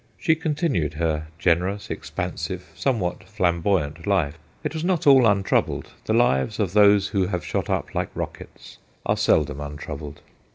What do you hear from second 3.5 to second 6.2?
boyant life. It was not all untroubled: the